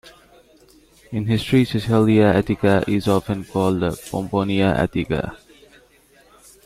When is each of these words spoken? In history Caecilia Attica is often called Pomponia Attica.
In 1.11 1.27
history 1.27 1.63
Caecilia 1.63 2.33
Attica 2.35 2.83
is 2.87 3.07
often 3.07 3.43
called 3.45 3.81
Pomponia 4.09 4.75
Attica. 4.75 5.37